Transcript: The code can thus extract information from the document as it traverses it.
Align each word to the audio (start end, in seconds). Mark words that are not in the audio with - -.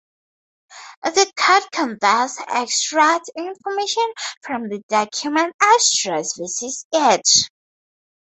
The 1.03 1.31
code 1.37 1.71
can 1.71 1.99
thus 2.01 2.39
extract 2.47 3.29
information 3.37 4.11
from 4.41 4.67
the 4.67 4.81
document 4.89 5.53
as 5.61 5.91
it 5.93 5.97
traverses 6.01 6.87
it. 6.91 7.29